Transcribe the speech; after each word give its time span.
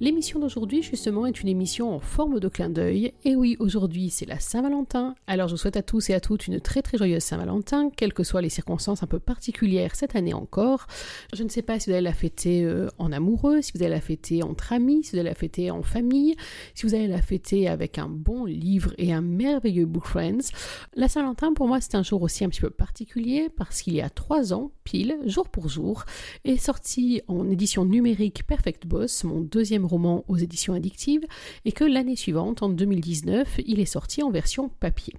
L'émission 0.00 0.40
d'aujourd'hui, 0.40 0.82
justement, 0.82 1.24
est 1.24 1.40
une 1.40 1.48
émission 1.48 1.94
en 1.94 2.00
forme 2.00 2.40
de 2.40 2.48
clin 2.48 2.68
d'œil. 2.68 3.12
Et 3.24 3.36
oui, 3.36 3.56
aujourd'hui, 3.60 4.10
c'est 4.10 4.26
la 4.26 4.40
Saint-Valentin. 4.40 5.14
Alors, 5.28 5.46
je 5.46 5.54
vous 5.54 5.58
souhaite 5.58 5.76
à 5.76 5.82
tous 5.82 6.10
et 6.10 6.14
à 6.14 6.20
toutes 6.20 6.48
une 6.48 6.58
très 6.58 6.82
très 6.82 6.98
joyeuse 6.98 7.22
Saint-Valentin, 7.22 7.90
quelles 7.96 8.12
que 8.12 8.24
soient 8.24 8.42
les 8.42 8.48
circonstances 8.48 9.04
un 9.04 9.06
peu 9.06 9.20
particulières 9.20 9.94
cette 9.94 10.16
année 10.16 10.34
encore. 10.34 10.88
Je 11.32 11.44
ne 11.44 11.48
sais 11.48 11.62
pas 11.62 11.78
si 11.78 11.90
vous 11.90 11.94
allez 11.94 12.02
la 12.02 12.12
fêter 12.12 12.64
euh, 12.64 12.88
en 12.98 13.12
amoureux, 13.12 13.62
si 13.62 13.70
vous 13.72 13.84
allez 13.84 13.94
la 13.94 14.00
fêter 14.00 14.42
entre 14.42 14.72
amis, 14.72 15.04
si 15.04 15.12
vous 15.12 15.18
allez 15.20 15.28
la 15.28 15.36
fêter 15.36 15.70
en 15.70 15.84
famille, 15.84 16.34
si 16.74 16.86
vous 16.86 16.94
allez 16.96 17.06
la 17.06 17.22
fêter 17.22 17.68
avec 17.68 17.96
un 17.96 18.08
bon 18.08 18.46
livre 18.46 18.94
et 18.98 19.12
un 19.12 19.22
merveilleux 19.22 19.86
book 19.86 20.06
friends. 20.06 20.50
La 20.96 21.06
Saint-Valentin, 21.06 21.52
pour 21.54 21.68
moi, 21.68 21.80
c'est 21.80 21.94
un 21.94 22.02
jour 22.02 22.20
aussi 22.22 22.44
un 22.44 22.48
petit 22.48 22.60
peu 22.60 22.70
particulier 22.70 23.48
parce 23.48 23.80
qu'il 23.80 23.94
y 23.94 24.00
a 24.00 24.10
trois 24.10 24.52
ans, 24.52 24.72
pile, 24.82 25.18
jour 25.24 25.48
pour 25.48 25.68
jour, 25.68 26.04
est 26.44 26.56
sorti 26.56 27.22
en 27.28 27.48
édition 27.48 27.84
numérique 27.84 28.44
Perfect 28.44 28.88
Boss, 28.88 29.22
mon 29.22 29.40
deuxième 29.40 29.83
roman 29.86 30.24
aux 30.28 30.36
éditions 30.36 30.74
addictives 30.74 31.24
et 31.64 31.72
que 31.72 31.84
l'année 31.84 32.16
suivante, 32.16 32.62
en 32.62 32.68
2019, 32.68 33.60
il 33.66 33.80
est 33.80 33.84
sorti 33.84 34.22
en 34.22 34.30
version 34.30 34.68
papier. 34.68 35.14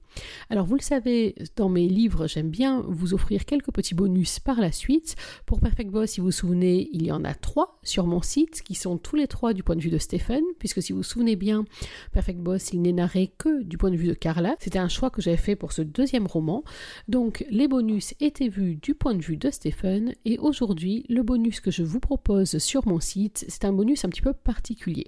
Alors 0.50 0.66
vous 0.66 0.76
le 0.76 0.82
savez, 0.82 1.36
dans 1.56 1.70
mes 1.70 1.88
livres, 1.88 2.28
j'aime 2.28 2.50
bien 2.50 2.84
vous 2.88 3.14
offrir 3.14 3.46
quelques 3.46 3.72
petits 3.72 3.96
bonus 3.96 4.40
par 4.40 4.60
la 4.60 4.72
suite. 4.72 5.16
Pour 5.46 5.60
Perfect 5.60 5.92
Boss, 5.92 6.12
si 6.12 6.20
vous 6.20 6.28
vous 6.28 6.32
souvenez, 6.32 6.90
il 6.92 7.06
y 7.06 7.12
en 7.12 7.24
a 7.24 7.34
trois 7.34 7.75
sur 7.86 8.06
mon 8.06 8.22
site 8.22 8.62
qui 8.64 8.76
sont 8.76 8.98
tous 8.98 9.16
les 9.16 9.28
trois 9.28 9.54
du 9.54 9.64
point 9.64 9.78
de 9.78 9.82
vue 9.82 9.90
de 9.90 9.98
Stephen, 9.98 10.44
puisque 10.60 10.82
si 10.82 10.92
vous 10.92 11.00
vous 11.00 11.04
souvenez 11.04 11.38
bien, 11.38 11.64
Perfect 12.12 12.40
Boss, 12.40 12.74
il 12.74 12.82
n'est 12.82 12.92
narré 12.92 13.32
que 13.38 13.64
du 13.64 13.78
point 13.78 13.92
de 13.92 13.96
vue 13.96 14.08
de 14.08 14.14
Carla. 14.14 14.56
C'était 14.60 14.80
un 14.80 14.90
choix 14.90 15.10
que 15.10 15.22
j'avais 15.22 15.38
fait 15.38 15.56
pour 15.56 15.72
ce 15.72 15.82
deuxième 15.82 16.28
roman. 16.28 16.64
Donc 17.08 17.46
les 17.50 17.68
bonus 17.68 18.14
étaient 18.20 18.50
vus 18.50 18.76
du 18.76 18.96
point 18.96 19.16
de 19.16 19.22
vue 19.22 19.38
de 19.38 19.50
Stephen 19.50 20.14
et 20.26 20.38
aujourd'hui, 20.40 21.06
le 21.10 21.24
bonus 21.24 21.60
que 21.60 21.72
je 21.72 21.84
vous 21.84 22.00
propose 22.00 22.58
sur 22.58 22.88
mon 22.88 23.00
site, 23.00 23.46
c'est 23.48 23.66
un 23.66 23.74
bonus 23.74 24.04
un 24.04 24.10
petit 24.10 24.22
peu 24.22 24.34
particulier. 24.34 25.08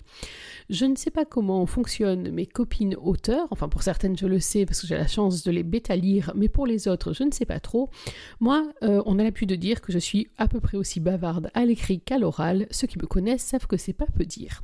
Je 0.69 0.85
ne 0.85 0.95
sais 0.95 1.11
pas 1.11 1.25
comment 1.25 1.65
fonctionnent 1.65 2.29
mes 2.29 2.45
copines 2.45 2.95
auteurs, 2.95 3.47
enfin 3.51 3.69
pour 3.69 3.83
certaines 3.83 4.17
je 4.17 4.27
le 4.27 4.39
sais 4.39 4.65
parce 4.65 4.81
que 4.81 4.87
j'ai 4.87 4.95
la 4.95 5.07
chance 5.07 5.43
de 5.43 5.51
les 5.51 5.63
bêta-lire, 5.63 6.31
mais 6.35 6.49
pour 6.49 6.67
les 6.67 6.87
autres 6.87 7.13
je 7.13 7.23
ne 7.23 7.31
sais 7.31 7.45
pas 7.45 7.59
trop. 7.59 7.89
Moi, 8.39 8.67
euh, 8.83 9.01
on 9.05 9.19
a 9.19 9.23
l'habitude 9.23 9.49
de 9.49 9.55
dire 9.55 9.81
que 9.81 9.91
je 9.91 9.99
suis 9.99 10.27
à 10.37 10.47
peu 10.47 10.59
près 10.59 10.77
aussi 10.77 10.99
bavarde 10.99 11.49
à 11.53 11.65
l'écrit 11.65 11.99
qu'à 11.99 12.17
l'oral. 12.17 12.66
Ceux 12.71 12.87
qui 12.87 12.97
me 12.99 13.05
connaissent 13.05 13.43
savent 13.43 13.67
que 13.67 13.77
c'est 13.77 13.93
pas 13.93 14.05
peu 14.05 14.25
dire. 14.25 14.63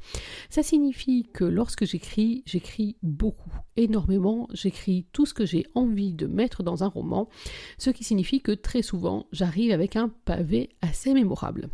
Ça 0.49 0.63
signifie 0.63 1.29
que 1.33 1.43
lorsque 1.43 1.85
j'écris, 1.85 2.43
j'écris 2.45 2.97
beaucoup, 3.03 3.51
énormément, 3.77 4.47
j'écris 4.53 5.07
tout 5.13 5.25
ce 5.25 5.33
que 5.33 5.45
j'ai 5.45 5.65
envie 5.75 6.13
de 6.13 6.27
mettre 6.27 6.63
dans 6.63 6.83
un 6.83 6.87
roman, 6.87 7.29
ce 7.77 7.89
qui 7.89 8.03
signifie 8.03 8.41
que 8.41 8.51
très 8.51 8.81
souvent 8.81 9.27
j'arrive 9.31 9.71
avec 9.71 9.95
un 9.95 10.09
pavé 10.25 10.69
assez 10.81 11.13
mémorable. 11.13 11.69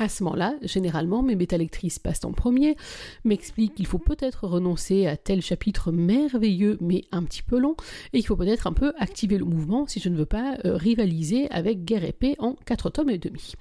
À 0.00 0.08
ce 0.08 0.24
moment-là, 0.24 0.54
généralement, 0.62 1.22
mes 1.22 1.36
bêta-lectrices 1.36 1.98
passent 1.98 2.24
en 2.24 2.32
premier, 2.32 2.74
m'expliquent 3.26 3.74
qu'il 3.74 3.86
faut 3.86 3.98
peut-être 3.98 4.46
renoncer 4.46 5.06
à 5.06 5.18
tel 5.18 5.42
chapitre 5.42 5.92
merveilleux 5.92 6.78
mais 6.80 7.04
un 7.12 7.22
petit 7.22 7.42
peu 7.42 7.58
long, 7.58 7.76
et 8.14 8.20
qu'il 8.20 8.26
faut 8.26 8.36
peut-être 8.36 8.66
un 8.66 8.72
peu 8.72 8.94
activer 8.98 9.36
le 9.36 9.44
mouvement 9.44 9.86
si 9.86 10.00
je 10.00 10.08
ne 10.08 10.16
veux 10.16 10.24
pas 10.24 10.56
euh, 10.64 10.74
rivaliser 10.74 11.50
avec 11.50 11.84
Guerre 11.84 12.04
épée 12.04 12.34
en 12.38 12.54
4 12.64 12.88
tomes 12.88 13.10
et 13.10 13.18
demi. 13.18 13.52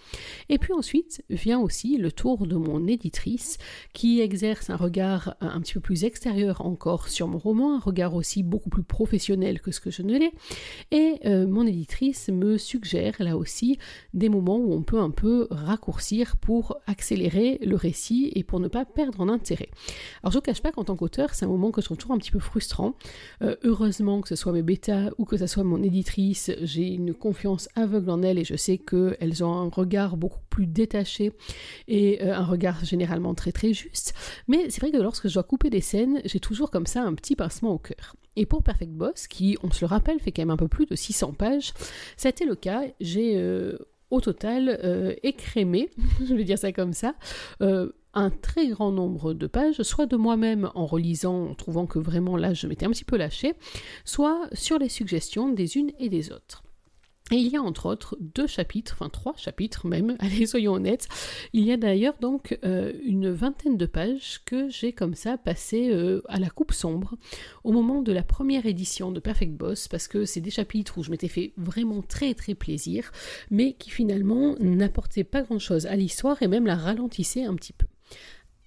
Et 0.48 0.60
puis 0.60 0.72
ensuite 0.72 1.26
vient 1.30 1.60
aussi 1.60 1.98
le 1.98 2.10
tour 2.10 2.48
de 2.48 2.56
mon 2.56 2.88
éditrice, 2.88 3.58
qui 3.92 4.22
exerce 4.22 4.70
un 4.70 4.78
regard 4.78 5.36
un 5.42 5.60
petit 5.60 5.74
peu 5.74 5.82
plus 5.82 6.06
extérieur 6.06 6.66
encore 6.66 7.10
sur 7.10 7.28
mon 7.28 7.38
roman, 7.38 7.76
un 7.76 7.80
regard 7.80 8.16
aussi 8.16 8.44
beaucoup 8.44 8.70
plus 8.70 8.84
professionnel 8.84 9.60
que 9.60 9.72
ce 9.72 9.82
que 9.82 9.92
je 9.92 10.04
ne 10.04 10.18
l'ai, 10.18 10.32
et 10.92 11.16
euh, 11.26 11.46
mon 11.46 11.68
éditrice 11.68 12.30
me 12.30 12.58
suggère 12.58 13.16
là 13.20 13.36
aussi 13.36 13.78
des 14.14 14.30
moments 14.30 14.58
où 14.58 14.72
on 14.72 14.84
peut 14.84 15.02
un 15.02 15.12
peu 15.12 15.46
raccourcir 15.52 16.29
pour 16.38 16.80
accélérer 16.88 17.60
le 17.62 17.76
récit 17.76 18.32
et 18.36 18.44
pour 18.44 18.60
ne 18.60 18.68
pas 18.68 18.86
perdre 18.86 19.22
en 19.22 19.30
intérêt. 19.30 19.70
Alors 20.24 20.32
je 20.32 20.38
ne 20.38 20.42
cache 20.42 20.62
pas 20.62 20.72
qu'en 20.72 20.84
tant 20.84 20.96
qu'auteur, 20.96 21.34
c'est 21.34 21.46
un 21.46 21.50
moment 21.50 21.72
que 21.72 21.82
je 21.82 21.86
trouve 21.86 21.98
toujours 21.98 22.16
un 22.16 22.18
petit 22.18 22.32
peu 22.32 22.40
frustrant. 22.40 22.96
Euh, 23.42 23.56
heureusement 23.64 24.22
que 24.22 24.30
ce 24.30 24.36
soit 24.36 24.52
mes 24.52 24.62
bêtas 24.62 25.10
ou 25.18 25.26
que 25.26 25.38
ce 25.38 25.48
soit 25.48 25.64
mon 25.64 25.82
éditrice, 25.84 26.52
j'ai 26.62 26.88
une 26.88 27.14
confiance 27.14 27.70
aveugle 27.76 28.10
en 28.10 28.22
elles 28.22 28.40
et 28.40 28.44
je 28.46 28.56
sais 28.56 28.78
qu'elles 28.78 29.44
ont 29.44 29.54
un 29.54 29.70
regard 29.70 30.18
beaucoup 30.18 30.40
plus 30.50 30.68
détaché 30.68 31.32
et 31.88 32.22
euh, 32.22 32.36
un 32.36 32.46
regard 32.46 32.84
généralement 32.86 33.34
très 33.34 33.52
très 33.52 33.74
juste. 33.74 34.14
Mais 34.48 34.70
c'est 34.70 34.82
vrai 34.82 34.92
que 34.92 34.98
lorsque 34.98 35.28
je 35.28 35.34
dois 35.34 35.44
couper 35.44 35.70
des 35.70 35.82
scènes, 35.82 36.22
j'ai 36.26 36.40
toujours 36.40 36.72
comme 36.72 36.86
ça 36.86 37.04
un 37.04 37.14
petit 37.14 37.36
pincement 37.36 37.72
au 37.72 37.80
cœur. 37.80 38.16
Et 38.36 38.46
pour 38.46 38.64
Perfect 38.64 38.92
Boss, 38.92 39.28
qui, 39.28 39.58
on 39.64 39.72
se 39.72 39.82
le 39.82 39.88
rappelle, 39.88 40.20
fait 40.20 40.32
quand 40.32 40.44
même 40.44 40.50
un 40.50 40.58
peu 40.58 40.68
plus 40.68 40.86
de 40.86 40.96
600 40.96 41.34
pages, 41.34 41.74
ça 42.16 42.28
a 42.28 42.32
été 42.32 42.46
le 42.46 42.56
cas. 42.56 42.84
J'ai 43.02 43.34
euh, 43.36 43.78
au 44.12 44.22
total 44.22 44.80
euh, 44.84 45.14
écrémé, 45.24 45.90
je 46.28 46.34
vais 46.34 46.44
dire 46.44 46.58
ça 46.58 46.72
comme 46.72 46.94
ça, 46.94 47.16
euh, 47.62 47.92
un 48.14 48.30
très 48.30 48.68
grand 48.68 48.92
nombre 48.92 49.34
de 49.34 49.48
pages, 49.48 49.82
soit 49.84 50.08
de 50.08 50.16
moi-même 50.16 50.72
en 50.76 50.86
relisant, 50.86 51.50
en 51.50 51.56
trouvant 51.56 51.86
que 51.86 52.00
vraiment 52.00 52.38
là 52.38 52.54
je 52.54 52.68
m'étais 52.68 52.86
un 52.86 52.92
petit 52.92 53.06
peu 53.06 53.18
lâché, 53.18 53.54
soit 54.06 54.50
sur 54.54 54.80
les 54.80 54.90
suggestions 54.90 55.50
des 55.50 55.78
unes 55.78 55.92
et 56.00 56.10
des 56.10 56.32
autres. 56.32 56.64
Et 57.32 57.36
il 57.36 57.48
y 57.48 57.58
a 57.58 57.62
entre 57.62 57.86
autres 57.86 58.18
deux 58.20 58.48
chapitres, 58.48 58.94
enfin 58.96 59.10
trois 59.10 59.36
chapitres 59.38 59.88
même, 59.88 60.16
allez 60.20 60.46
soyons 60.46 60.74
honnêtes. 60.74 61.08
Il 61.54 61.64
y 61.64 61.72
a 61.72 61.78
d'ailleurs 61.78 62.16
donc 62.20 62.58
euh, 62.64 62.94
une 63.04 63.30
vingtaine 63.30 63.78
de 63.78 63.86
pages 63.86 64.42
que 64.46 64.70
j'ai 64.70 64.94
comme 64.94 65.16
ça 65.16 65.38
passé 65.38 65.90
euh, 65.92 66.22
à 66.28 66.40
la 66.40 66.50
coupe 66.50 66.74
sombre 66.74 67.16
au 67.64 67.72
moment 67.72 68.02
de 68.02 68.12
la 68.12 68.24
première 68.24 68.66
édition 68.66 69.12
de 69.12 69.20
Perfect 69.20 69.54
Boss 69.54 69.88
parce 69.88 70.08
que 70.08 70.26
c'est 70.26 70.42
des 70.42 70.52
chapitres 70.52 70.98
où 70.98 71.04
je 71.04 71.12
m'étais 71.12 71.28
fait 71.28 71.54
vraiment 71.58 72.02
très 72.02 72.34
très 72.34 72.56
plaisir 72.56 73.12
mais 73.52 73.74
qui 73.74 73.90
finalement 73.90 74.56
n'apportaient 74.60 75.24
pas 75.24 75.42
grand 75.42 75.60
chose 75.60 75.86
à 75.86 75.96
l'histoire 75.96 76.42
et 76.42 76.48
même 76.48 76.66
la 76.66 76.76
ralentissaient 76.76 77.46
un 77.46 77.56
petit 77.56 77.74
peu. 77.74 77.86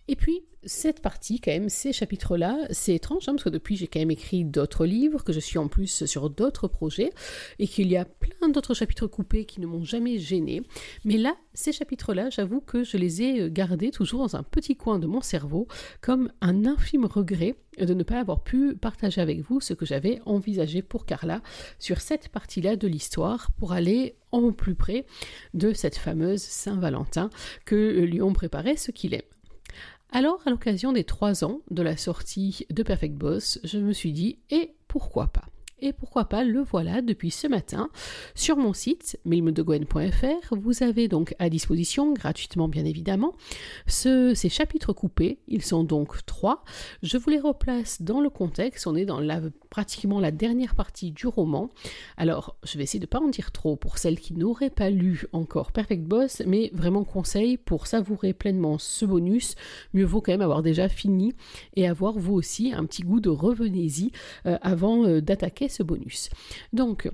Et 0.09 0.17
puis, 0.17 0.43
cette 0.65 1.01
partie, 1.01 1.41
quand 1.41 1.51
même, 1.51 1.69
ces 1.69 1.93
chapitres-là, 1.93 2.67
c'est 2.71 2.95
étrange, 2.95 3.29
hein, 3.29 3.33
parce 3.33 3.45
que 3.45 3.49
depuis, 3.49 3.77
j'ai 3.77 3.87
quand 3.87 3.99
même 3.99 4.11
écrit 4.11 4.45
d'autres 4.45 4.85
livres, 4.85 5.23
que 5.23 5.33
je 5.33 5.41
suis 5.41 5.59
en 5.59 5.69
plus 5.69 6.05
sur 6.07 6.31
d'autres 6.31 6.69
projets, 6.69 7.11
et 7.59 7.67
qu'il 7.67 7.89
y 7.89 7.97
a 7.97 8.05
plein 8.05 8.49
d'autres 8.49 8.75
chapitres 8.75 9.07
coupés 9.07 9.45
qui 9.45 9.61
ne 9.61 9.67
m'ont 9.67 9.85
jamais 9.85 10.19
gêné. 10.19 10.63
Mais 11.05 11.19
là, 11.19 11.37
ces 11.55 11.73
chapitres-là, 11.73 12.31
j'avoue 12.31 12.61
que 12.61 12.85
je 12.85 12.97
les 12.97 13.23
ai 13.23 13.51
gardés 13.51 13.91
toujours 13.91 14.21
dans 14.21 14.37
un 14.37 14.43
petit 14.43 14.77
coin 14.77 14.99
de 14.99 15.07
mon 15.07 15.21
cerveau, 15.21 15.67
comme 16.01 16.33
un 16.41 16.67
infime 16.67 17.07
regret 17.07 17.57
de 17.79 17.95
ne 17.95 18.03
pas 18.03 18.21
avoir 18.21 18.43
pu 18.43 18.75
partager 18.77 19.21
avec 19.21 19.41
vous 19.41 19.61
ce 19.61 19.73
que 19.73 19.87
j'avais 19.87 20.21
envisagé 20.27 20.83
pour 20.83 21.07
Carla 21.07 21.43
sur 21.79 22.01
cette 22.01 22.29
partie-là 22.29 22.77
de 22.77 22.89
l'histoire, 22.89 23.51
pour 23.53 23.73
aller 23.73 24.17
en 24.31 24.53
plus 24.53 24.75
près 24.75 25.07
de 25.55 25.73
cette 25.73 25.97
fameuse 25.97 26.43
Saint-Valentin 26.43 27.31
que 27.65 28.01
lui 28.01 28.21
ont 28.21 28.33
préparé 28.33 28.77
ce 28.77 28.91
qu'il 28.91 29.15
aime. 29.15 29.23
Alors, 30.15 30.43
à 30.45 30.51
l'occasion 30.51 30.93
des 30.93 31.05
trois 31.05 31.43
ans 31.43 31.63
de 31.71 31.81
la 31.81 31.97
sortie 31.97 32.67
de 32.69 32.83
Perfect 32.83 33.15
Boss, 33.15 33.59
je 33.65 33.79
me 33.79 33.95
suis 33.95 34.13
dit, 34.13 34.41
et 34.51 34.75
pourquoi 34.87 35.29
pas? 35.29 35.47
Et 35.83 35.93
pourquoi 35.93 36.27
pas 36.27 36.45
le 36.45 36.63
voilà 36.63 37.03
depuis 37.03 37.31
ce 37.31 37.47
matin 37.47 37.91
sur 38.35 38.57
mon 38.57 38.73
site 38.73 39.19
milmedegwen.fr. 39.25 40.55
Vous 40.55 40.83
avez 40.83 41.09
donc 41.09 41.35
à 41.39 41.51
disposition, 41.51 42.13
gratuitement 42.13 42.69
bien 42.69 42.85
évidemment, 42.85 43.35
ces 43.87 44.49
chapitres 44.49 44.93
coupés. 44.93 45.41
Ils 45.49 45.63
sont 45.63 45.85
donc 45.85 46.25
trois. 46.25 46.65
Je 47.03 47.19
vous 47.19 47.31
les 47.31 47.41
replace 47.41 48.01
dans 48.01 48.21
le 48.21 48.31
contexte. 48.31 48.87
On 48.87 48.95
est 48.95 49.05
dans 49.05 49.21
la, 49.21 49.41
pratiquement 49.71 50.21
la 50.21 50.31
dernière 50.31 50.77
partie 50.77 51.11
du 51.11 51.27
roman. 51.27 51.69
Alors, 52.17 52.57
je 52.63 52.79
vais 52.79 52.85
essayer 52.85 53.01
de 53.01 53.07
ne 53.07 53.09
pas 53.09 53.21
en 53.21 53.29
dire 53.29 53.51
trop 53.51 53.75
pour 53.75 53.99
celles 53.99 54.21
qui 54.21 54.35
n'auraient 54.35 54.71
pas 54.71 54.91
lu 54.91 55.25
encore 55.33 55.73
Perfect 55.73 56.05
Boss, 56.05 56.43
mais 56.47 56.71
vraiment 56.73 57.05
conseil 57.05 57.57
pour 57.57 57.89
savourer 57.89 58.33
pleinement 58.33 58.79
ce 58.79 59.05
bonus. 59.05 59.57
Mieux 59.95 60.05
vaut 60.05 60.21
quand 60.21 60.33
même 60.33 60.43
avoir 60.43 60.63
déjà 60.63 60.89
fini 60.89 61.35
et 61.75 61.89
avoir 61.89 62.19
vous 62.19 62.35
aussi 62.35 62.73
un 62.73 62.85
petit 62.85 63.03
goût 63.03 63.19
de 63.19 63.31
revenez-y 63.31 64.13
euh, 64.47 64.59
avant 64.63 65.05
euh, 65.05 65.21
d'attaquer 65.21 65.69
ce 65.73 65.83
bonus. 65.83 66.31
Donc, 66.73 67.11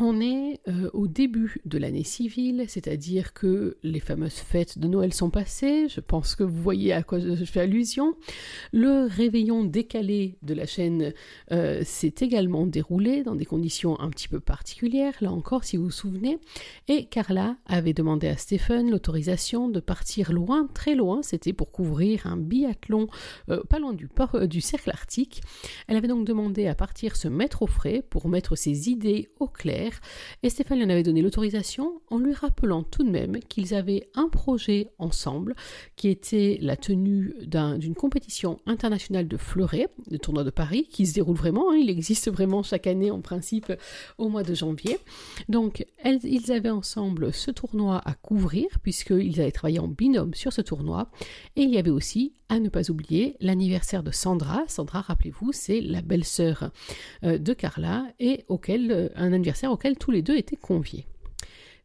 on 0.00 0.20
est 0.20 0.60
euh, 0.66 0.90
au 0.92 1.06
début 1.06 1.60
de 1.64 1.78
l'année 1.78 2.02
civile, 2.02 2.64
c'est-à-dire 2.66 3.32
que 3.32 3.76
les 3.84 4.00
fameuses 4.00 4.32
fêtes 4.34 4.78
de 4.78 4.88
Noël 4.88 5.14
sont 5.14 5.30
passées, 5.30 5.88
je 5.88 6.00
pense 6.00 6.34
que 6.34 6.42
vous 6.42 6.60
voyez 6.60 6.92
à 6.92 7.04
quoi 7.04 7.20
je 7.20 7.44
fais 7.44 7.60
allusion. 7.60 8.16
Le 8.72 9.06
réveillon 9.06 9.62
décalé 9.62 10.36
de 10.42 10.52
la 10.52 10.66
chaîne 10.66 11.12
euh, 11.52 11.82
s'est 11.84 12.14
également 12.20 12.66
déroulé 12.66 13.22
dans 13.22 13.36
des 13.36 13.44
conditions 13.44 13.98
un 14.00 14.10
petit 14.10 14.26
peu 14.26 14.40
particulières, 14.40 15.14
là 15.20 15.30
encore 15.30 15.62
si 15.62 15.76
vous 15.76 15.84
vous 15.84 15.90
souvenez, 15.92 16.38
et 16.88 17.06
Carla 17.06 17.56
avait 17.66 17.94
demandé 17.94 18.26
à 18.26 18.36
Stephen 18.36 18.90
l'autorisation 18.90 19.68
de 19.68 19.78
partir 19.78 20.32
loin, 20.32 20.66
très 20.74 20.96
loin, 20.96 21.22
c'était 21.22 21.52
pour 21.52 21.70
couvrir 21.70 22.26
un 22.26 22.36
biathlon 22.36 23.06
euh, 23.48 23.62
pas 23.68 23.78
loin 23.78 23.92
du, 23.92 24.08
du 24.48 24.60
cercle 24.60 24.90
arctique. 24.90 25.40
Elle 25.86 25.96
avait 25.96 26.08
donc 26.08 26.26
demandé 26.26 26.66
à 26.66 26.74
partir 26.74 27.14
se 27.14 27.28
mettre 27.28 27.62
au 27.62 27.68
frais 27.68 28.02
pour 28.10 28.28
mettre 28.28 28.56
ses 28.56 28.90
idées 28.90 29.28
au 29.38 29.46
clair 29.46 29.83
et 30.42 30.50
Stéphane 30.50 30.78
lui 30.78 30.84
en 30.86 30.90
avait 30.90 31.02
donné 31.02 31.22
l'autorisation 31.22 32.00
en 32.10 32.18
lui 32.18 32.32
rappelant 32.32 32.82
tout 32.82 33.02
de 33.02 33.10
même 33.10 33.38
qu'ils 33.40 33.74
avaient 33.74 34.08
un 34.14 34.28
projet 34.28 34.90
ensemble 34.98 35.54
qui 35.96 36.08
était 36.08 36.58
la 36.60 36.76
tenue 36.76 37.34
d'une 37.46 37.94
compétition 37.94 38.60
internationale 38.66 39.28
de 39.28 39.36
fleuret, 39.36 39.88
le 40.10 40.18
tournoi 40.18 40.44
de 40.44 40.50
Paris, 40.50 40.88
qui 40.90 41.06
se 41.06 41.14
déroule 41.14 41.36
vraiment, 41.36 41.70
hein. 41.70 41.76
il 41.76 41.90
existe 41.90 42.30
vraiment 42.30 42.62
chaque 42.62 42.86
année 42.86 43.10
en 43.10 43.20
principe 43.20 43.72
au 44.18 44.28
mois 44.28 44.42
de 44.42 44.54
janvier. 44.54 44.98
Donc 45.48 45.86
ils 46.04 46.52
avaient 46.52 46.70
ensemble 46.70 47.32
ce 47.32 47.50
tournoi 47.50 48.00
à 48.04 48.14
couvrir 48.14 48.66
puisqu'ils 48.82 49.40
avaient 49.40 49.52
travaillé 49.52 49.78
en 49.78 49.88
binôme 49.88 50.34
sur 50.34 50.52
ce 50.52 50.60
tournoi, 50.60 51.10
et 51.56 51.62
il 51.62 51.70
y 51.70 51.78
avait 51.78 51.90
aussi 51.90 52.34
à 52.48 52.60
ne 52.60 52.68
pas 52.68 52.90
oublier 52.90 53.36
l'anniversaire 53.40 54.02
de 54.02 54.10
Sandra. 54.10 54.62
Sandra, 54.68 55.00
rappelez-vous, 55.00 55.52
c'est 55.52 55.80
la 55.80 56.02
belle-sœur 56.02 56.70
euh, 57.24 57.38
de 57.38 57.52
Carla 57.52 58.06
et 58.20 58.44
auquel, 58.48 58.92
euh, 58.92 59.08
un 59.16 59.32
anniversaire 59.32 59.72
tous 59.76 60.10
les 60.10 60.22
deux 60.22 60.36
étaient 60.36 60.56
conviés. 60.56 61.06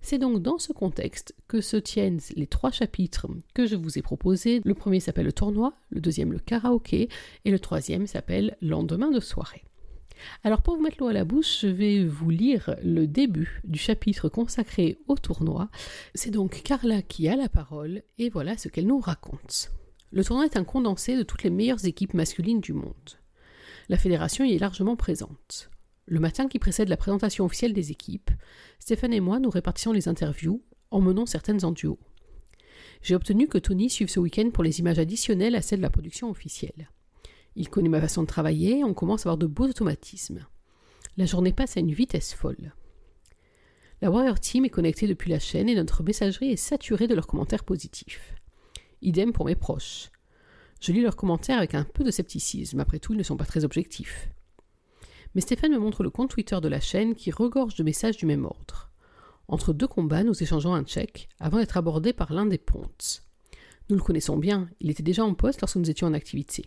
C'est 0.01 0.18
donc 0.18 0.41
dans 0.41 0.57
ce 0.57 0.71
contexte 0.71 1.36
que 1.47 1.62
se 1.62 1.77
tiennent 1.77 2.21
les 2.36 2.47
trois 2.47 2.71
chapitres 2.71 3.27
que 3.53 3.65
je 3.65 3.75
vous 3.75 3.97
ai 3.97 4.01
proposés. 4.01 4.62
Le 4.63 4.74
premier 4.74 5.00
s'appelle 5.00 5.25
le 5.25 5.33
tournoi, 5.33 5.74
le 5.89 6.00
deuxième 6.00 6.31
le 6.31 6.39
karaoké 6.39 7.09
et 7.45 7.51
le 7.51 7.59
troisième 7.59 8.07
s'appelle 8.07 8.57
lendemain 8.62 9.12
de 9.12 9.19
soirée. 9.19 9.63
Alors 10.44 10.62
pour 10.62 10.75
vous 10.75 10.81
mettre 10.81 10.97
l'eau 11.00 11.07
à 11.07 11.13
la 11.13 11.25
bouche, 11.25 11.62
je 11.62 11.68
vais 11.68 12.03
vous 12.06 12.30
lire 12.30 12.75
le 12.83 13.07
début 13.07 13.62
du 13.63 13.80
chapitre 13.80 14.30
consacré 14.30 14.97
au 15.07 15.15
tournoi. 15.15 15.69
C'est 16.13 16.31
donc 16.31 16.62
Carla 16.63 17.01
qui 17.01 17.27
a 17.27 17.36
la 17.36 17.50
parole 17.50 18.03
et 18.18 18.30
voilà 18.30 18.57
ce 18.57 18.68
qu'elle 18.69 18.88
nous 18.88 19.00
raconte. 19.00 19.71
Le 20.12 20.24
tournoi 20.24 20.45
est 20.45 20.57
un 20.57 20.63
condensé 20.63 21.15
de 21.15 21.24
toutes 21.24 21.44
les 21.44 21.50
meilleures 21.50 21.86
équipes 21.86 22.13
masculines 22.13 22.62
du 22.62 22.74
monde. 22.74 23.18
La 23.89 23.97
fédération 23.97 24.44
y 24.44 24.56
est 24.56 24.59
largement 24.59 24.95
présente. 24.95 25.69
Le 26.10 26.20
matin 26.20 26.48
qui 26.48 26.58
précède 26.58 26.90
la 26.90 26.98
présentation 26.98 27.46
officielle 27.46 27.72
des 27.72 27.92
équipes, 27.92 28.32
Stéphane 28.80 29.14
et 29.14 29.20
moi 29.20 29.38
nous 29.40 29.52
répartissons 29.52 29.92
les 29.92 30.08
interviews 30.08 30.64
en 30.90 31.02
menant 31.02 31.28
certaines 31.28 31.64
en 31.64 31.72
duo. 31.72 32.00
J'ai 33.04 33.14
obtenu 33.14 33.48
que 33.48 33.60
Tony 33.60 33.92
suive 33.92 34.10
ce 34.10 34.20
week-end 34.20 34.50
pour 34.52 34.64
les 34.64 34.80
images 34.80 34.98
additionnelles 34.98 35.54
à 35.54 35.62
celles 35.62 35.78
de 35.78 35.84
la 35.84 35.92
production 35.92 36.32
officielle. 36.32 36.90
Il 37.56 37.70
connaît 37.70 37.90
ma 37.90 38.02
façon 38.02 38.24
de 38.24 38.28
travailler 38.28 38.80
et 38.80 38.84
on 38.84 38.96
commence 38.96 39.22
à 39.22 39.30
avoir 39.30 39.38
de 39.38 39.46
beaux 39.46 39.68
automatismes. 39.68 40.48
La 41.16 41.28
journée 41.28 41.54
passe 41.54 41.78
à 41.78 41.80
une 41.80 41.94
vitesse 41.94 42.34
folle. 42.34 42.74
La 44.02 44.10
Warrior 44.10 44.40
Team 44.40 44.66
est 44.66 44.72
connectée 44.72 45.06
depuis 45.06 45.30
la 45.30 45.40
chaîne 45.40 45.70
et 45.70 45.76
notre 45.76 46.02
messagerie 46.02 46.54
est 46.54 46.56
saturée 46.56 47.08
de 47.08 47.14
leurs 47.14 47.28
commentaires 47.28 47.64
positifs. 47.64 48.34
Idem 49.04 49.32
pour 49.32 49.46
mes 49.46 49.56
proches. 49.56 50.10
Je 50.82 50.92
lis 50.92 51.02
leurs 51.02 51.16
commentaires 51.16 51.60
avec 51.60 51.76
un 51.76 51.84
peu 51.84 52.04
de 52.04 52.10
scepticisme, 52.10 52.80
après 52.80 52.98
tout 52.98 53.14
ils 53.14 53.20
ne 53.20 53.24
sont 53.24 53.38
pas 53.38 53.46
très 53.46 53.64
objectifs. 53.64 54.30
Mais 55.36 55.42
Stéphane 55.42 55.72
me 55.72 55.80
montre 55.80 56.04
le 56.04 56.10
compte 56.10 56.31
Twitter 56.31 56.60
de 56.62 56.68
la 56.68 56.80
chaîne 56.80 57.16
qui 57.16 57.31
regorge 57.31 57.76
de 57.76 57.84
messages 57.84 58.18
du 58.18 58.26
même 58.26 58.46
ordre. 58.46 58.92
Entre 59.48 59.74
deux 59.74 59.88
combats, 59.88 60.24
nous 60.24 60.42
échangeons 60.42 60.74
un 60.74 60.84
check 60.84 61.30
avant 61.40 61.58
d'être 61.58 61.78
abordés 61.78 62.14
par 62.14 62.34
l'un 62.34 62.46
des 62.46 62.58
pontes. 62.58 63.24
Nous 63.90 63.96
le 63.96 64.02
connaissons 64.02 64.38
bien, 64.38 64.70
il 64.80 64.92
était 64.92 65.04
déjà 65.04 65.24
en 65.24 65.34
poste 65.34 65.62
lorsque 65.62 65.78
nous 65.78 65.90
étions 65.90 66.08
en 66.08 66.14
activité. 66.14 66.66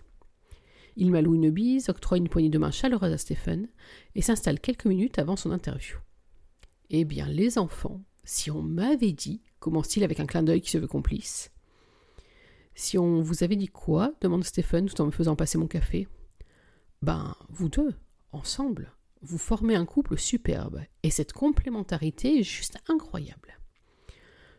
Il 0.97 1.11
m'alloue 1.11 1.37
une 1.37 1.51
bise, 1.51 1.89
octroie 1.89 2.19
une 2.19 2.29
poignée 2.29 2.51
de 2.51 2.59
main 2.59 2.71
chaleureuse 2.71 3.13
à 3.13 3.19
Stéphane 3.19 3.69
et 4.15 4.23
s'installe 4.23 4.61
quelques 4.61 4.87
minutes 4.87 5.19
avant 5.19 5.37
son 5.37 5.51
interview. 5.51 5.97
Eh 6.91 7.05
bien, 7.05 7.27
les 7.29 7.59
enfants, 7.59 8.01
si 8.25 8.51
on 8.51 8.63
m'avait 8.63 9.13
dit, 9.13 9.41
commence-t-il 9.61 10.05
avec 10.05 10.21
un 10.21 10.27
clin 10.27 10.43
d'œil 10.43 10.61
qui 10.61 10.71
se 10.71 10.79
veut 10.79 10.89
complice, 10.89 11.53
si 12.75 12.99
on 12.99 13.21
vous 13.21 13.45
avait 13.45 13.57
dit 13.57 13.69
quoi? 13.69 14.13
demande 14.21 14.45
Stephen 14.45 14.87
tout 14.87 15.01
en 15.01 15.07
me 15.07 15.11
faisant 15.11 15.37
passer 15.37 15.59
mon 15.59 15.67
café. 15.67 16.09
Ben, 17.03 17.35
vous 17.49 17.69
deux, 17.69 17.95
ensemble, 18.33 18.93
vous 19.23 19.39
formez 19.39 19.77
un 19.77 19.87
couple 19.87 20.19
superbe, 20.19 20.83
et 21.03 21.11
cette 21.11 21.33
complémentarité 21.33 22.39
est 22.39 22.43
juste 22.43 22.79
incroyable. 22.89 23.59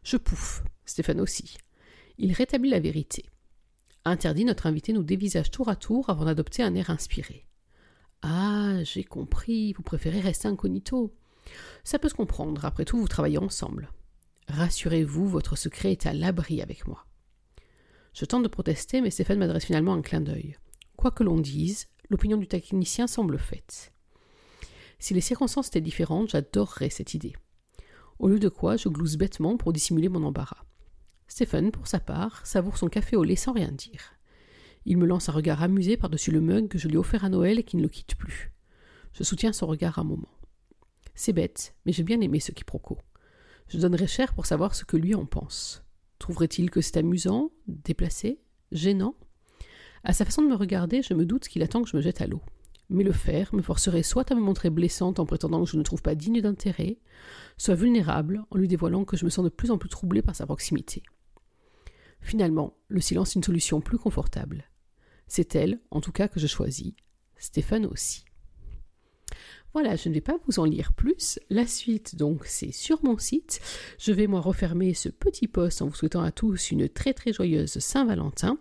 Je 0.03 0.17
pouffe, 0.17 0.63
Stéphane 0.85 1.21
aussi. 1.21 1.57
Il 2.17 2.33
rétablit 2.33 2.69
la 2.69 2.79
vérité. 2.79 3.25
Interdit, 4.05 4.45
notre 4.45 4.67
invité 4.67 4.93
nous 4.93 5.03
dévisage 5.03 5.51
tour 5.51 5.69
à 5.69 5.75
tour 5.75 6.09
avant 6.09 6.25
d'adopter 6.25 6.61
un 6.63 6.75
air 6.75 6.89
inspiré. 6.89 7.47
Ah, 8.21 8.83
j'ai 8.83 9.03
compris, 9.03 9.73
vous 9.73 9.83
préférez 9.83 10.19
rester 10.19 10.47
incognito. 10.47 11.13
Ça 11.83 11.99
peut 11.99 12.09
se 12.09 12.13
comprendre, 12.13 12.65
après 12.65 12.85
tout, 12.85 12.97
vous 12.97 13.07
travaillez 13.07 13.37
ensemble. 13.37 13.91
Rassurez-vous, 14.47 15.27
votre 15.27 15.57
secret 15.57 15.91
est 15.91 16.05
à 16.05 16.13
l'abri 16.13 16.61
avec 16.61 16.87
moi. 16.87 17.05
Je 18.13 18.25
tente 18.25 18.43
de 18.43 18.47
protester, 18.47 19.01
mais 19.01 19.09
Stéphane 19.09 19.39
m'adresse 19.39 19.65
finalement 19.65 19.93
un 19.93 20.01
clin 20.01 20.21
d'œil. 20.21 20.57
Quoi 20.95 21.11
que 21.11 21.23
l'on 21.23 21.39
dise, 21.39 21.87
l'opinion 22.13 22.37
du 22.37 22.47
technicien 22.47 23.07
semble 23.07 23.39
faite. 23.39 23.91
Si 24.99 25.15
les 25.15 25.21
circonstances 25.21 25.67
étaient 25.67 25.81
différentes, 25.81 26.29
j'adorerais 26.29 26.91
cette 26.91 27.15
idée. 27.15 27.33
Au 28.19 28.27
lieu 28.27 28.39
de 28.39 28.49
quoi, 28.49 28.77
je 28.77 28.87
glousse 28.87 29.17
bêtement 29.17 29.57
pour 29.57 29.73
dissimuler 29.73 30.09
mon 30.09 30.23
embarras. 30.23 30.63
Stéphane, 31.27 31.71
pour 31.71 31.87
sa 31.87 31.99
part, 31.99 32.45
savoure 32.45 32.77
son 32.77 32.87
café 32.87 33.15
au 33.15 33.23
lait 33.23 33.35
sans 33.35 33.51
rien 33.51 33.71
dire. 33.71 34.13
Il 34.85 34.97
me 34.97 35.07
lance 35.07 35.27
un 35.27 35.31
regard 35.31 35.63
amusé 35.63 35.97
par-dessus 35.97 36.29
le 36.29 36.39
mug 36.39 36.67
que 36.67 36.77
je 36.77 36.87
lui 36.87 36.97
ai 36.97 37.25
à 37.25 37.29
Noël 37.29 37.57
et 37.57 37.63
qui 37.63 37.77
ne 37.77 37.81
le 37.81 37.89
quitte 37.89 38.15
plus. 38.15 38.53
Je 39.13 39.23
soutiens 39.23 39.53
son 39.53 39.65
regard 39.65 39.97
un 39.97 40.03
moment. 40.03 40.37
C'est 41.15 41.33
bête, 41.33 41.75
mais 41.85 41.93
j'ai 41.93 42.03
bien 42.03 42.21
aimé 42.21 42.39
ce 42.39 42.51
quiproquo. 42.51 42.99
Je 43.69 43.79
donnerais 43.79 44.07
cher 44.07 44.35
pour 44.35 44.45
savoir 44.45 44.75
ce 44.75 44.85
que 44.85 44.97
lui 44.97 45.15
en 45.15 45.25
pense. 45.25 45.83
Trouverait-il 46.19 46.69
que 46.69 46.81
c'est 46.81 46.97
amusant, 46.97 47.51
déplacé, 47.65 48.39
gênant? 48.71 49.15
À 50.03 50.11
sa 50.13 50.25
façon 50.25 50.41
de 50.41 50.47
me 50.47 50.55
regarder, 50.55 51.01
je 51.01 51.13
me 51.13 51.25
doute 51.25 51.47
qu'il 51.47 51.63
attend 51.63 51.81
que 51.81 51.89
je 51.89 51.95
me 51.95 52.01
jette 52.01 52.21
à 52.21 52.27
l'eau. 52.27 52.41
Mais 52.89 53.03
le 53.03 53.13
faire 53.13 53.55
me 53.55 53.61
forcerait 53.61 54.03
soit 54.03 54.29
à 54.31 54.35
me 54.35 54.41
montrer 54.41 54.69
blessante 54.69 55.19
en 55.19 55.25
prétendant 55.25 55.63
que 55.63 55.69
je 55.69 55.77
ne 55.77 55.83
trouve 55.83 56.01
pas 56.01 56.15
digne 56.15 56.41
d'intérêt, 56.41 56.99
soit 57.57 57.75
vulnérable 57.75 58.43
en 58.51 58.57
lui 58.57 58.67
dévoilant 58.67 59.05
que 59.05 59.15
je 59.15 59.23
me 59.23 59.29
sens 59.29 59.45
de 59.45 59.49
plus 59.49 59.71
en 59.71 59.77
plus 59.77 59.89
troublée 59.89 60.21
par 60.21 60.35
sa 60.35 60.45
proximité. 60.45 61.03
Finalement, 62.19 62.75
le 62.89 62.99
silence 62.99 63.31
est 63.31 63.35
une 63.35 63.43
solution 63.43 63.79
plus 63.79 63.97
confortable. 63.97 64.65
C'est 65.27 65.55
elle, 65.55 65.79
en 65.89 66.01
tout 66.01 66.11
cas, 66.11 66.27
que 66.27 66.39
je 66.39 66.47
choisis. 66.47 66.93
Stéphane 67.37 67.85
aussi. 67.85 68.25
Voilà, 69.73 69.95
je 69.95 70.07
ne 70.07 70.13
vais 70.13 70.21
pas 70.21 70.37
vous 70.47 70.59
en 70.59 70.65
lire 70.65 70.93
plus. 70.93 71.39
La 71.49 71.65
suite, 71.65 72.15
donc, 72.15 72.45
c'est 72.45 72.71
sur 72.71 73.03
mon 73.03 73.17
site. 73.17 73.59
Je 73.97 74.11
vais 74.11 74.27
moi 74.27 74.39
refermer 74.39 74.93
ce 74.93 75.09
petit 75.09 75.47
post 75.47 75.81
en 75.81 75.87
vous 75.87 75.95
souhaitant 75.95 76.21
à 76.21 76.31
tous 76.31 76.69
une 76.69 76.87
très 76.87 77.13
très 77.13 77.33
joyeuse 77.33 77.79
Saint-Valentin. 77.79 78.59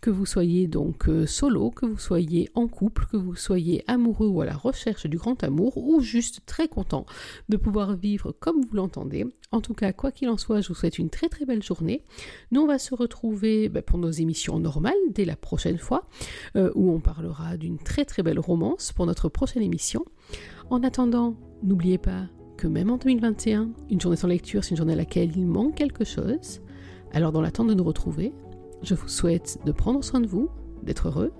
Que 0.00 0.08
vous 0.08 0.24
soyez 0.24 0.66
donc 0.66 1.10
euh, 1.10 1.26
solo, 1.26 1.70
que 1.70 1.84
vous 1.84 1.98
soyez 1.98 2.48
en 2.54 2.66
couple, 2.66 3.04
que 3.12 3.18
vous 3.18 3.36
soyez 3.36 3.84
amoureux 3.88 4.26
ou 4.26 4.40
à 4.40 4.46
la 4.46 4.56
recherche 4.56 5.04
du 5.04 5.18
grand 5.18 5.44
amour, 5.44 5.76
ou 5.76 6.00
juste 6.00 6.40
très 6.46 6.66
content 6.66 7.04
de 7.50 7.58
pouvoir 7.58 7.94
vivre 7.94 8.32
comme 8.32 8.62
vous 8.62 8.74
l'entendez. 8.74 9.26
En 9.52 9.60
tout 9.60 9.74
cas, 9.74 9.92
quoi 9.92 10.12
qu'il 10.12 10.30
en 10.30 10.38
soit, 10.38 10.62
je 10.62 10.68
vous 10.68 10.74
souhaite 10.74 10.98
une 10.98 11.10
très 11.10 11.28
très 11.28 11.44
belle 11.44 11.62
journée. 11.62 12.02
Nous, 12.52 12.62
on 12.62 12.66
va 12.66 12.78
se 12.78 12.94
retrouver 12.94 13.68
bah, 13.68 13.82
pour 13.82 13.98
nos 13.98 14.10
émissions 14.10 14.58
normales 14.58 14.94
dès 15.10 15.26
la 15.26 15.36
prochaine 15.36 15.78
fois, 15.78 16.08
euh, 16.56 16.72
où 16.74 16.90
on 16.90 17.00
parlera 17.00 17.58
d'une 17.58 17.78
très 17.78 18.06
très 18.06 18.22
belle 18.22 18.40
romance 18.40 18.92
pour 18.92 19.04
notre 19.04 19.28
prochaine 19.28 19.62
émission. 19.62 20.06
En 20.70 20.82
attendant, 20.82 21.34
n'oubliez 21.62 21.98
pas 21.98 22.26
que 22.56 22.66
même 22.66 22.90
en 22.90 22.96
2021, 22.96 23.70
une 23.90 24.00
journée 24.00 24.16
sans 24.16 24.28
lecture, 24.28 24.64
c'est 24.64 24.70
une 24.70 24.76
journée 24.76 24.92
à 24.94 24.96
laquelle 24.96 25.36
il 25.36 25.46
manque 25.46 25.74
quelque 25.74 26.04
chose. 26.04 26.60
Alors 27.12 27.32
dans 27.32 27.40
l'attente 27.40 27.68
de 27.68 27.74
nous 27.74 27.84
retrouver, 27.84 28.32
je 28.82 28.94
vous 28.94 29.08
souhaite 29.08 29.58
de 29.64 29.72
prendre 29.72 30.02
soin 30.02 30.20
de 30.20 30.26
vous, 30.26 30.48
d'être 30.82 31.08
heureux, 31.08 31.32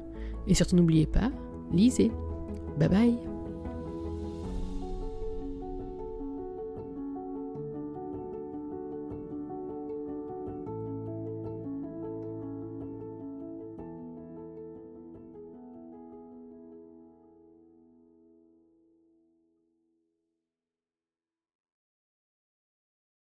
et 0.46 0.54
surtout 0.54 0.76
n'oubliez 0.76 1.06
pas, 1.06 1.30
lisez. 1.72 2.10
Bye 2.78 2.88
bye 2.88 3.33